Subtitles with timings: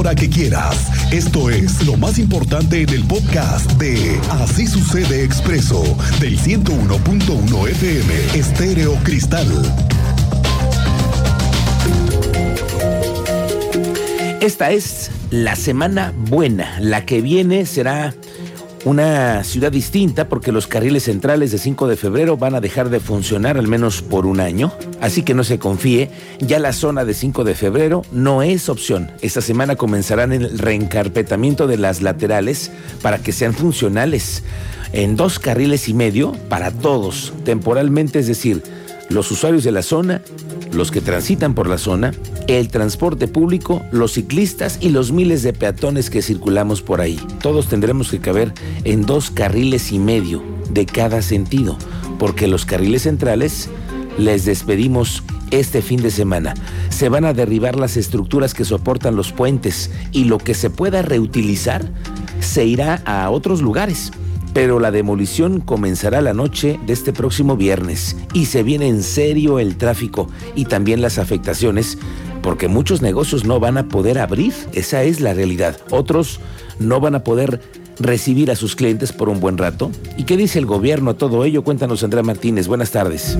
[0.00, 1.12] hora que quieras.
[1.12, 5.82] Esto es lo más importante en el podcast de Así sucede expreso
[6.20, 9.46] del 101.1 FM Estéreo Cristal.
[14.40, 16.80] Esta es la semana buena.
[16.80, 18.14] La que viene será
[18.84, 23.00] una ciudad distinta porque los carriles centrales de 5 de febrero van a dejar de
[23.00, 24.72] funcionar al menos por un año.
[25.00, 29.10] Así que no se confíe, ya la zona de 5 de febrero no es opción.
[29.20, 32.70] Esta semana comenzarán el reencarpetamiento de las laterales
[33.02, 34.42] para que sean funcionales
[34.92, 38.62] en dos carriles y medio para todos, temporalmente, es decir,
[39.08, 40.22] los usuarios de la zona,
[40.72, 42.12] los que transitan por la zona,
[42.46, 47.18] el transporte público, los ciclistas y los miles de peatones que circulamos por ahí.
[47.42, 48.52] Todos tendremos que caber
[48.84, 51.76] en dos carriles y medio de cada sentido,
[52.18, 53.68] porque los carriles centrales
[54.18, 56.54] les despedimos este fin de semana.
[56.90, 61.02] Se van a derribar las estructuras que soportan los puentes y lo que se pueda
[61.02, 61.90] reutilizar
[62.40, 64.12] se irá a otros lugares
[64.52, 69.58] pero la demolición comenzará la noche de este próximo viernes y se viene en serio
[69.58, 71.98] el tráfico y también las afectaciones
[72.42, 75.76] porque muchos negocios no van a poder abrir, esa es la realidad.
[75.90, 76.40] Otros
[76.78, 77.60] no van a poder
[77.98, 79.90] recibir a sus clientes por un buen rato.
[80.16, 81.62] ¿Y qué dice el gobierno a todo ello?
[81.62, 82.66] Cuéntanos, Andrea Martínez.
[82.66, 83.36] Buenas tardes.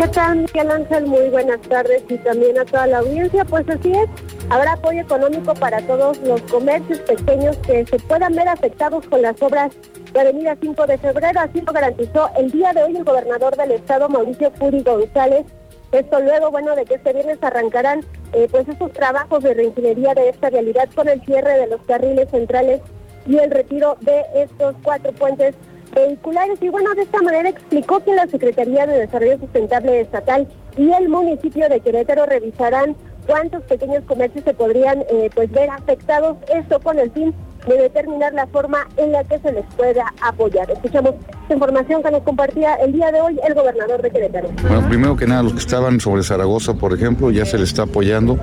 [0.00, 1.06] ¿Qué tal, Miguel Ángel?
[1.08, 3.44] Muy buenas tardes y también a toda la audiencia.
[3.44, 4.08] Pues así es,
[4.48, 9.40] Habrá apoyo económico para todos los comercios pequeños que se puedan ver afectados con las
[9.42, 9.72] obras
[10.14, 11.40] de Avenida 5 de Febrero.
[11.40, 15.44] Así lo garantizó el día de hoy el gobernador del estado, Mauricio Curi González.
[15.92, 18.00] Esto luego, bueno, de que este viernes arrancarán
[18.32, 22.30] eh, pues esos trabajos de reingeniería de esta realidad con el cierre de los carriles
[22.30, 22.80] centrales
[23.26, 25.54] y el retiro de estos cuatro puentes
[25.92, 26.58] vehiculares.
[26.60, 31.08] Y bueno, de esta manera explicó que la Secretaría de Desarrollo Sustentable Estatal y el
[31.08, 32.96] municipio de Querétaro revisarán
[33.26, 37.34] cuántos pequeños comercios se podrían eh, pues ver afectados, esto con el fin
[37.66, 40.70] de determinar la forma en la que se les pueda apoyar.
[40.70, 41.14] Escuchamos
[41.54, 44.48] información que nos compartía el día de hoy el gobernador de Querétaro.
[44.62, 47.82] Bueno, primero que nada, los que estaban sobre Zaragoza, por ejemplo, ya se les está
[47.82, 48.38] apoyando.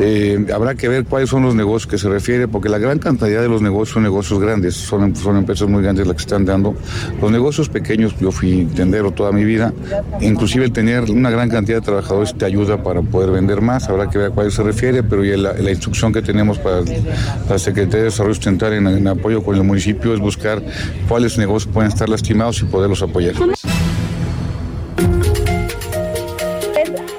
[0.00, 3.42] Eh, habrá que ver cuáles son los negocios que se refiere, porque la gran cantidad
[3.42, 6.74] de los negocios son negocios grandes, son, son empresas muy grandes las que están dando.
[7.20, 9.72] Los negocios pequeños, yo fui tendero toda mi vida,
[10.20, 14.08] inclusive el tener una gran cantidad de trabajadores te ayuda para poder vender más, habrá
[14.08, 16.82] que ver a cuáles se refiere, pero la, instrucción que tenemos para
[17.48, 18.38] la Secretaría de Desarrollo
[18.72, 20.62] en, apoyo con el municipio es buscar
[21.08, 23.34] cuáles negocios pueden estar lastimados y poderlos apoyar.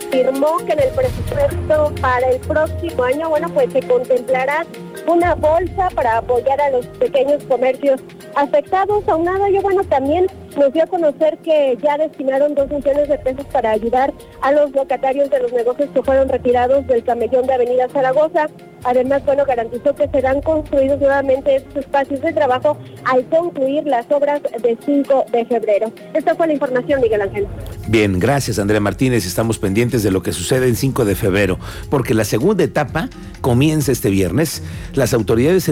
[0.07, 4.65] Afirmó que en el presupuesto para el próximo año, bueno, pues se contemplará
[5.07, 8.01] una bolsa para apoyar a los pequeños comercios
[8.35, 9.07] afectados.
[9.07, 13.45] Aunado yo, bueno, también nos dio a conocer que ya destinaron dos millones de pesos
[13.51, 17.87] para ayudar a los locatarios de los negocios que fueron retirados del camellón de Avenida
[17.89, 18.47] Zaragoza.
[18.83, 24.41] Además, bueno, garantizó que serán construidos nuevamente estos espacios de trabajo al concluir las obras
[24.43, 25.91] de 5 de febrero.
[26.13, 27.47] Esta fue la información, Miguel Ángel.
[27.87, 29.25] Bien, gracias Andrea Martínez.
[29.25, 31.57] Estamos pendientes de lo que sucede en 5 de febrero,
[31.89, 33.09] porque la segunda etapa
[33.41, 34.61] comienza este viernes.
[34.93, 35.67] Las autoridades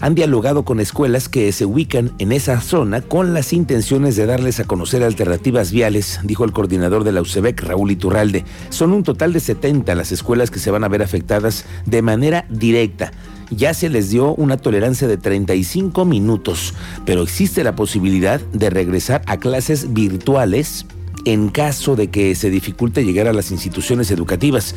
[0.00, 4.58] han dialogado con escuelas que se ubican en esa zona con las intenciones de darles
[4.58, 8.44] a conocer alternativas viales, dijo el coordinador de la UCEBEC, Raúl Iturralde.
[8.70, 12.46] Son un total de 70 las escuelas que se van a ver afectadas de manera
[12.48, 13.12] directa
[13.50, 16.74] ya se les dio una tolerancia de 35 minutos,
[17.04, 20.84] pero existe la posibilidad de regresar a clases virtuales
[21.24, 24.74] en caso de que se dificulte llegar a las instituciones educativas.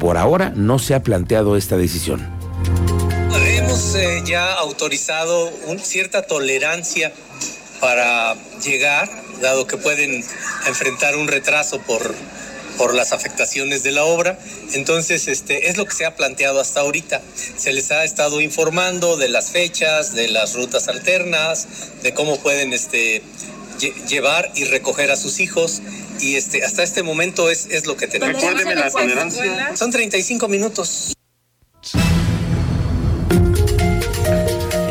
[0.00, 2.26] Por ahora no se ha planteado esta decisión.
[3.68, 7.12] Hemos eh, ya autorizado una cierta tolerancia
[7.82, 8.34] para
[8.64, 9.10] llegar,
[9.42, 10.24] dado que pueden
[10.66, 12.14] enfrentar un retraso por,
[12.78, 14.38] por las afectaciones de la obra.
[14.72, 17.20] Entonces, este, es lo que se ha planteado hasta ahorita.
[17.58, 21.68] Se les ha estado informando de las fechas, de las rutas alternas,
[22.02, 23.22] de cómo pueden este,
[24.08, 25.82] llevar y recoger a sus hijos.
[26.20, 28.42] Y este, hasta este momento es, es lo que tenemos.
[28.42, 29.76] Recuérdeme la tolerancia.
[29.76, 31.12] Son 35 minutos.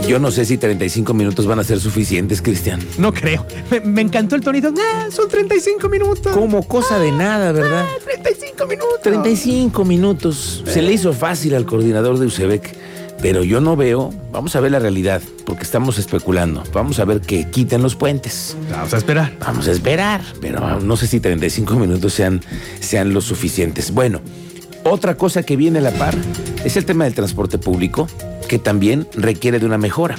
[0.08, 2.80] Yo no sé si 35 minutos van a ser suficientes, Cristian.
[2.98, 3.46] No creo.
[3.84, 4.74] Me, encantó el tonito.
[4.80, 6.32] Ah, son 35 minutos.
[6.32, 7.86] Como cosa de nada, ¿verdad?
[8.06, 9.02] 35 ah, minutos.
[9.02, 10.64] 35 minutos.
[10.66, 12.74] Se le hizo fácil al coordinador de UCEBEC.
[13.22, 16.64] Pero yo no veo, vamos a ver la realidad, porque estamos especulando.
[16.72, 18.56] Vamos a ver que quiten los puentes.
[18.72, 19.34] Vamos a esperar.
[19.40, 22.42] Vamos a esperar, pero no sé si 35 minutos sean,
[22.80, 23.92] sean los suficientes.
[23.92, 24.22] Bueno,
[24.84, 26.16] otra cosa que viene a la par
[26.64, 28.08] es el tema del transporte público
[28.48, 30.16] que también requiere de una mejora.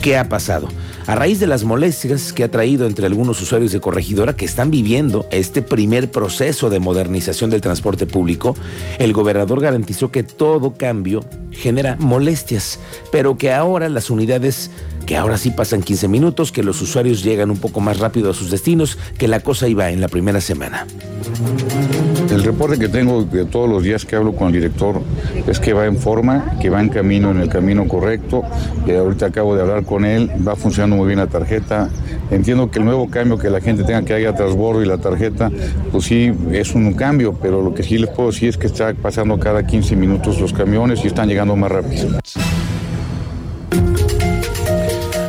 [0.00, 0.68] ¿Qué ha pasado?
[1.06, 4.70] A raíz de las molestias que ha traído entre algunos usuarios de Corregidora que están
[4.70, 8.56] viviendo este primer proceso de modernización del transporte público,
[8.98, 12.78] el gobernador garantizó que todo cambio genera molestias,
[13.12, 14.70] pero que ahora las unidades,
[15.06, 18.34] que ahora sí pasan 15 minutos, que los usuarios llegan un poco más rápido a
[18.34, 20.86] sus destinos, que la cosa iba en la primera semana.
[22.30, 25.00] El reporte que tengo de todos los días que hablo con el director
[25.46, 28.42] es que va en forma, que va en camino, en el camino correcto.
[28.86, 31.88] Y ahorita acabo de hablar con él, va funcionando muy bien la tarjeta.
[32.30, 35.50] Entiendo que el nuevo cambio que la gente tenga que haya transbordo y la tarjeta,
[35.92, 38.94] pues sí, es un cambio, pero lo que sí les puedo decir es que está
[38.94, 42.08] pasando cada 15 minutos los camiones y están llegando más rápido.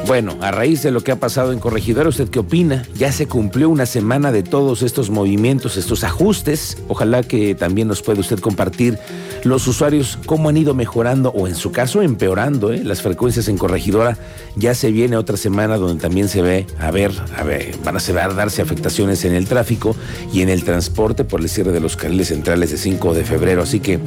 [0.08, 2.86] Bueno, a raíz de lo que ha pasado en Corregidora, ¿usted qué opina?
[2.96, 6.78] Ya se cumplió una semana de todos estos movimientos, estos ajustes.
[6.88, 9.00] Ojalá que también nos pueda usted compartir
[9.44, 12.84] los usuarios cómo han ido mejorando o en su caso empeorando ¿eh?
[12.84, 14.16] las frecuencias en Corregidora.
[14.56, 18.00] Ya se viene otra semana donde también se ve, a ver, a ver, van a
[18.00, 19.96] se a darse afectaciones en el tráfico
[20.32, 23.64] y en el transporte por el cierre de los carriles centrales de 5 de febrero.
[23.64, 24.00] Así que,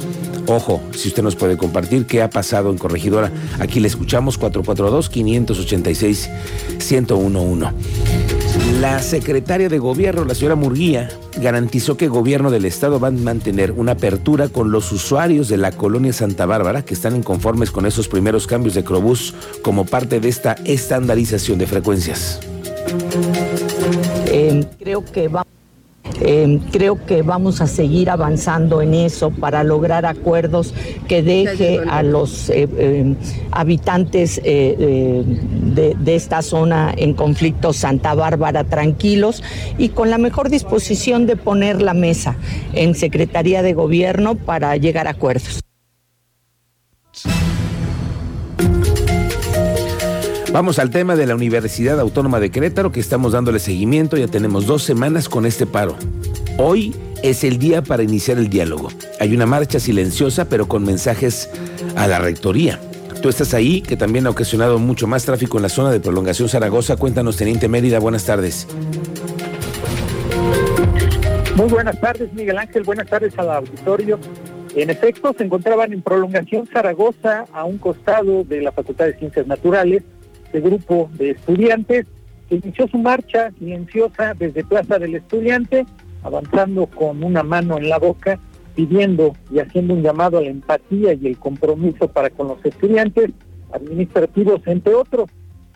[0.47, 5.09] ojo, si usted nos puede compartir qué ha pasado en Corregidora, aquí le escuchamos 442
[5.09, 7.73] 580 1011
[8.79, 11.09] La secretaria de Gobierno, la señora Murguía,
[11.41, 15.57] garantizó que el gobierno del estado va a mantener una apertura con los usuarios de
[15.57, 20.19] la colonia Santa Bárbara que están inconformes con esos primeros cambios de Crobús como parte
[20.19, 22.39] de esta estandarización de frecuencias.
[24.27, 25.43] Eh, creo que va
[26.31, 30.75] eh, creo que vamos a seguir avanzando en eso para lograr acuerdos
[31.07, 33.15] que deje a los eh, eh,
[33.49, 39.41] habitantes de, de, esta zona en conflicto Santa Bárbara tranquilos
[39.79, 42.35] y con la mejor disposición de poner la mesa
[42.73, 45.61] en Secretaría de Gobierno para llegar a acuerdos.
[50.51, 54.65] Vamos al tema de la Universidad Autónoma de Querétaro que estamos dándole seguimiento, ya tenemos
[54.65, 55.95] dos semanas con este paro.
[56.61, 58.89] Hoy es el día para iniciar el diálogo.
[59.21, 61.49] Hay una marcha silenciosa pero con mensajes
[61.95, 62.77] a la rectoría.
[63.21, 66.49] Tú estás ahí, que también ha ocasionado mucho más tráfico en la zona de prolongación
[66.49, 66.97] Zaragoza.
[66.97, 68.67] Cuéntanos, Teniente Mérida, buenas tardes.
[71.55, 72.83] Muy buenas tardes, Miguel Ángel.
[72.83, 74.19] Buenas tardes al auditorio.
[74.75, 79.47] En efecto, se encontraban en prolongación Zaragoza, a un costado de la Facultad de Ciencias
[79.47, 80.03] Naturales,
[80.43, 82.05] este grupo de estudiantes
[82.49, 85.85] que inició su marcha silenciosa desde Plaza del Estudiante,
[86.23, 88.39] avanzando con una mano en la boca,
[88.75, 93.31] pidiendo y haciendo un llamado a la empatía y el compromiso para con los estudiantes
[93.71, 95.29] administrativos, entre otros.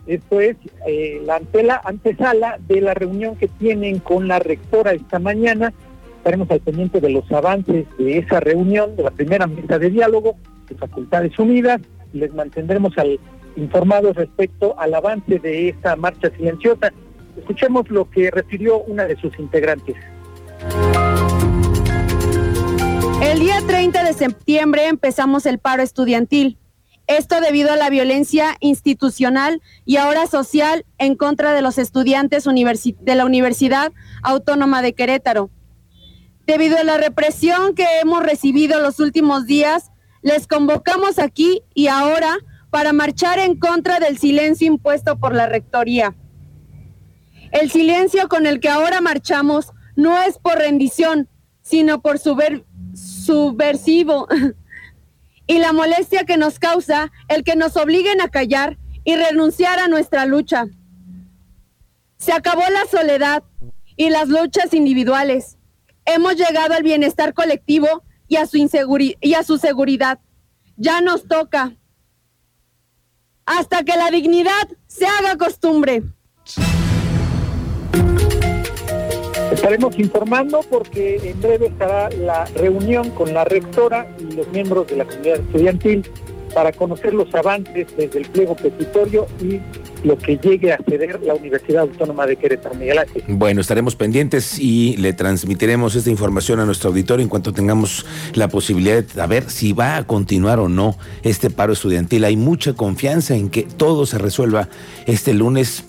[0.06, 5.74] Esto es eh, la antesala de la reunión que tienen con la rectora esta mañana.
[6.18, 10.36] Estaremos al pendiente de los avances de esa reunión, de la primera mesa de diálogo
[10.68, 11.82] de Facultades Unidas.
[12.12, 13.20] Les mantendremos al
[13.56, 16.92] informados respecto al avance de esta marcha silenciosa.
[17.38, 19.96] Escuchemos lo que refirió una de sus integrantes.
[23.54, 26.58] Día 30 de septiembre empezamos el paro estudiantil.
[27.06, 33.16] Esto debido a la violencia institucional y ahora social en contra de los estudiantes de
[33.16, 33.92] la Universidad
[34.24, 35.52] Autónoma de Querétaro.
[36.48, 39.92] Debido a la represión que hemos recibido los últimos días,
[40.24, 42.38] les convocamos aquí y ahora
[42.72, 46.16] para marchar en contra del silencio impuesto por la Rectoría.
[47.52, 51.30] El silencio con el que ahora marchamos no es por rendición,
[51.62, 52.18] sino por
[53.26, 54.28] subversivo.
[55.48, 59.88] y la molestia que nos causa el que nos obliguen a callar y renunciar a
[59.88, 60.68] nuestra lucha.
[62.18, 63.44] Se acabó la soledad
[63.98, 65.58] y las luchas individuales.
[66.06, 68.58] Hemos llegado al bienestar colectivo y a su,
[69.22, 70.20] y a su seguridad.
[70.78, 71.76] Ya nos toca
[73.46, 76.04] hasta que la dignidad se haga costumbre.
[79.64, 84.98] Estaremos informando porque en breve estará la reunión con la rectora y los miembros de
[84.98, 86.06] la comunidad estudiantil
[86.54, 89.62] para conocer los avances desde el pliego petitorio y
[90.06, 93.24] lo que llegue a ceder la Universidad Autónoma de Querétaro, Miguel Ángel.
[93.30, 98.50] Bueno, estaremos pendientes y le transmitiremos esta información a nuestro auditorio en cuanto tengamos la
[98.50, 102.26] posibilidad de saber si va a continuar o no este paro estudiantil.
[102.26, 104.68] Hay mucha confianza en que todo se resuelva
[105.08, 105.86] este lunes.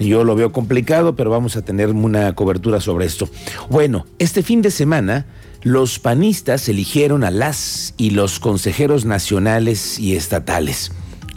[0.00, 3.28] Yo lo veo complicado, pero vamos a tener una cobertura sobre esto.
[3.68, 5.26] Bueno, este fin de semana
[5.62, 10.92] los panistas eligieron a las y los consejeros nacionales y estatales.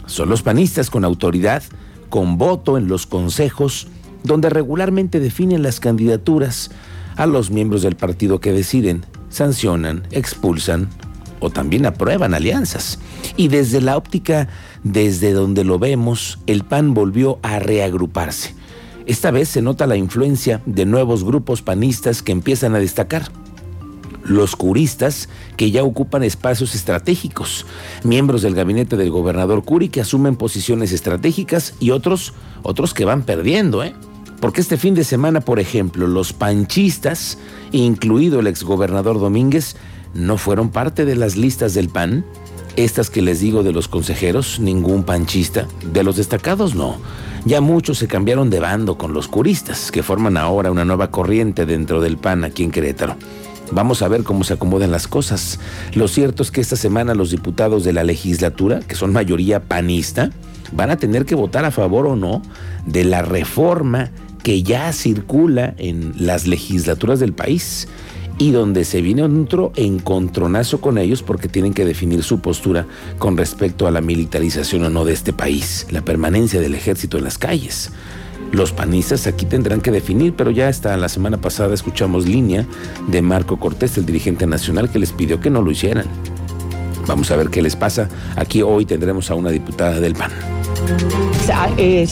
[0.06, 1.62] Son los panistas con autoridad
[2.08, 3.88] con voto en los consejos,
[4.22, 6.70] donde regularmente definen las candidaturas
[7.16, 10.88] a los miembros del partido que deciden, sancionan, expulsan
[11.40, 13.00] o también aprueban alianzas.
[13.36, 14.48] Y desde la óptica,
[14.84, 18.54] desde donde lo vemos, el PAN volvió a reagruparse.
[19.06, 23.30] Esta vez se nota la influencia de nuevos grupos panistas que empiezan a destacar
[24.24, 27.66] los curistas que ya ocupan espacios estratégicos,
[28.04, 33.22] miembros del gabinete del gobernador Curi que asumen posiciones estratégicas y otros, otros que van
[33.22, 33.94] perdiendo, ¿eh?
[34.40, 37.38] Porque este fin de semana, por ejemplo, los panchistas,
[37.72, 39.76] incluido el exgobernador Domínguez,
[40.12, 42.24] no fueron parte de las listas del PAN.
[42.76, 45.68] Estas que les digo de los consejeros, ningún panchista.
[45.92, 46.96] De los destacados, no.
[47.44, 51.66] Ya muchos se cambiaron de bando con los curistas, que forman ahora una nueva corriente
[51.66, 53.16] dentro del PAN aquí en Querétaro.
[53.70, 55.60] Vamos a ver cómo se acomodan las cosas.
[55.94, 60.30] Lo cierto es que esta semana los diputados de la legislatura, que son mayoría panista,
[60.72, 62.42] van a tener que votar a favor o no
[62.86, 64.10] de la reforma
[64.42, 67.86] que ya circula en las legislaturas del país
[68.38, 72.86] y donde se viene otro encontronazo con ellos porque tienen que definir su postura
[73.18, 77.24] con respecto a la militarización o no de este país, la permanencia del ejército en
[77.24, 77.90] las calles.
[78.52, 82.66] Los panistas aquí tendrán que definir, pero ya hasta la semana pasada escuchamos línea
[83.08, 86.06] de Marco Cortés, el dirigente nacional, que les pidió que no lo hicieran.
[87.06, 88.08] Vamos a ver qué les pasa.
[88.36, 90.30] Aquí hoy tendremos a una diputada del PAN.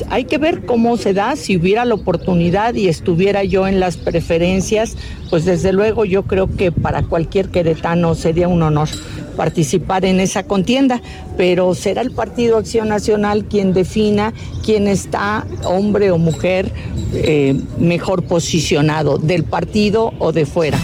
[0.08, 3.96] Hay que ver cómo se da, si hubiera la oportunidad y estuviera yo en las
[3.96, 4.96] preferencias,
[5.30, 8.88] pues desde luego yo creo que para cualquier queretano sería un honor
[9.36, 11.00] participar en esa contienda,
[11.36, 16.70] pero será el Partido Acción Nacional quien defina quién está, hombre o mujer,
[17.14, 20.78] eh, mejor posicionado, del partido o de fuera.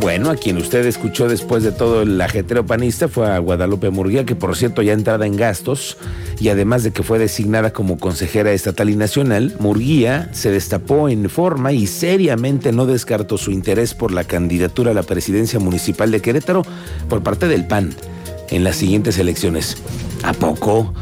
[0.00, 4.24] Bueno, a quien usted escuchó después de todo el ajetreo panista fue a Guadalupe Murguía,
[4.24, 5.98] que por cierto ya entrada en gastos,
[6.40, 11.28] y además de que fue designada como consejera estatal y nacional, Murguía se destapó en
[11.28, 16.22] forma y seriamente no descartó su interés por la candidatura a la presidencia municipal de
[16.22, 16.62] Querétaro
[17.10, 17.90] por parte del PAN
[18.48, 19.76] en las siguientes elecciones.
[20.22, 20.94] ¿A poco?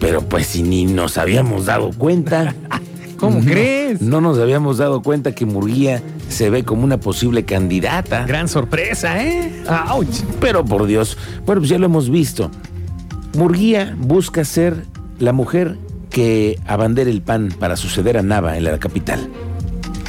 [0.00, 2.54] Pero pues si ni nos habíamos dado cuenta.
[3.18, 4.00] ¿Cómo crees?
[4.00, 8.24] No nos habíamos dado cuenta que Murguía se ve como una posible candidata.
[8.26, 9.64] Gran sorpresa, ¿eh?
[9.68, 10.06] ¡Auch!
[10.40, 11.16] Pero por Dios,
[11.46, 12.50] bueno, pues ya lo hemos visto.
[13.36, 14.84] Murguía busca ser
[15.18, 15.76] la mujer
[16.10, 19.28] que abandere el PAN para suceder a Nava en la capital.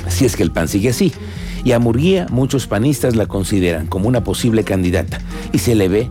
[0.08, 1.14] Si es que el PAN sigue así.
[1.64, 5.20] Y a Murguía muchos panistas la consideran como una posible candidata.
[5.52, 6.10] Y se le ve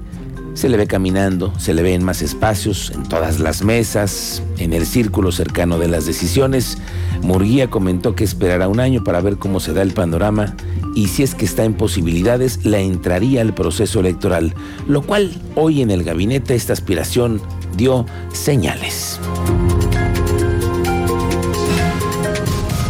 [0.59, 4.73] se le ve caminando, se le ve en más espacios, en todas las mesas, en
[4.73, 6.79] el círculo cercano de las decisiones.
[7.23, 10.57] Murguía comentó que esperará un año para ver cómo se da el panorama
[10.97, 14.53] y si es que está en posibilidades, la entraría al proceso electoral,
[14.88, 17.41] lo cual hoy en el gabinete esta aspiración
[17.77, 19.21] dio señales.